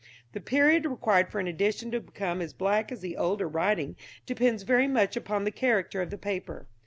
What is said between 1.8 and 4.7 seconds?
to become as black as the older writing depends